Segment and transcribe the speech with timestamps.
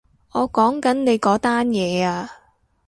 [0.31, 2.27] 我講緊你嗰單嘢啊